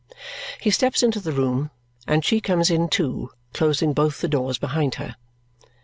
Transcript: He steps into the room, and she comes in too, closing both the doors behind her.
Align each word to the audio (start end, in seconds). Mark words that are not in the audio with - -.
He 0.59 0.71
steps 0.71 1.03
into 1.03 1.19
the 1.19 1.31
room, 1.31 1.69
and 2.07 2.25
she 2.25 2.41
comes 2.41 2.71
in 2.71 2.89
too, 2.89 3.29
closing 3.53 3.93
both 3.93 4.19
the 4.19 4.27
doors 4.27 4.57
behind 4.57 4.95
her. 4.95 5.15